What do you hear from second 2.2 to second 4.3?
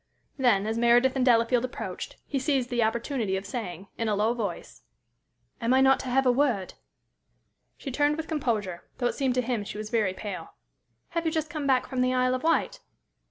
he seized the opportunity of saying, in a